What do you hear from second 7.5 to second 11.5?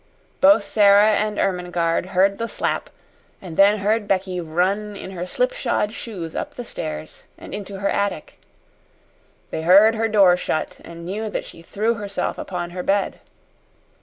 into her attic. They heard her door shut, and knew that